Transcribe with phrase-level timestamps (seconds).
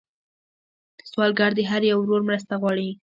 [1.09, 2.89] سوالګر د هر یو ورور مرسته غواړي